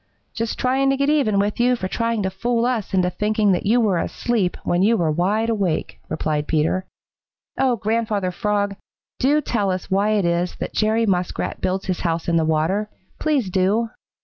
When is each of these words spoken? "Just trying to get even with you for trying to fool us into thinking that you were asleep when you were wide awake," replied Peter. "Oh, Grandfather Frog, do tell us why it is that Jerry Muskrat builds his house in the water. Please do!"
"Just 0.33 0.57
trying 0.57 0.89
to 0.89 0.97
get 0.97 1.11
even 1.11 1.37
with 1.37 1.59
you 1.59 1.75
for 1.75 1.87
trying 1.87 2.23
to 2.23 2.31
fool 2.31 2.65
us 2.65 2.91
into 2.91 3.11
thinking 3.11 3.51
that 3.51 3.67
you 3.67 3.79
were 3.79 3.99
asleep 3.99 4.57
when 4.63 4.81
you 4.81 4.97
were 4.97 5.11
wide 5.11 5.47
awake," 5.47 5.99
replied 6.09 6.47
Peter. 6.47 6.87
"Oh, 7.59 7.75
Grandfather 7.75 8.31
Frog, 8.31 8.75
do 9.19 9.41
tell 9.41 9.69
us 9.69 9.91
why 9.91 10.13
it 10.13 10.25
is 10.25 10.55
that 10.55 10.73
Jerry 10.73 11.05
Muskrat 11.05 11.61
builds 11.61 11.85
his 11.85 11.99
house 11.99 12.27
in 12.27 12.35
the 12.37 12.45
water. 12.45 12.89
Please 13.19 13.51
do!" 13.51 13.91